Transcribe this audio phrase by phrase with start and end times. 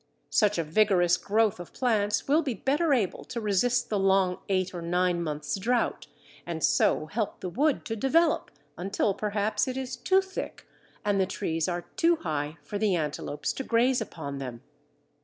[0.31, 4.73] Such a vigorous growth of plants will be better able to resist the long eight
[4.73, 6.07] or nine months' drought,
[6.43, 10.67] and so help the wood to develop, until perhaps it is too thick,
[11.05, 14.63] and the trees are too high, for the antelopes to graze upon them.